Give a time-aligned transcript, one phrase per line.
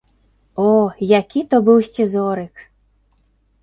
[0.63, 0.65] О,
[1.17, 2.69] які то быў сцізорык!